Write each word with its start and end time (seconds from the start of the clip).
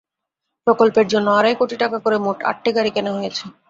প্রকল্পের 0.67 1.07
জন্য 1.07 1.27
আড়াই 1.31 1.55
কোটি 1.59 1.75
টাকা 1.83 1.97
করে 2.03 2.17
মোট 2.25 2.37
আটটি 2.49 2.69
গাড়ি 2.77 2.91
কেনা 2.95 3.11
হয়েছে। 3.17 3.43